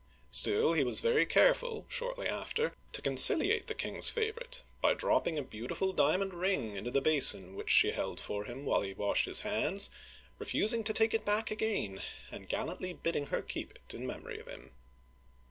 [0.31, 5.43] "Still, he was very careful, shortly after, to conciliate the king's favorite by dropping a
[5.43, 9.41] beautiful diamond ring into the basin which she held for him while he washed his
[9.41, 9.91] hands,
[10.39, 12.01] refusing to take it back again
[12.31, 14.71] and gallantly bidding her keep it in memory of him.